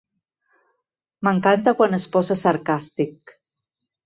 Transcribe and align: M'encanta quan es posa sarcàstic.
M'encanta 1.27 1.75
quan 1.83 1.99
es 1.99 2.09
posa 2.17 2.39
sarcàstic. 2.43 3.37